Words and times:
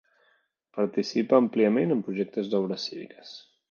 Participa 0.77 1.39
àmpliament 1.43 1.97
en 1.99 2.03
projectes 2.09 2.53
d'obres 2.55 2.91
cíviques. 2.91 3.41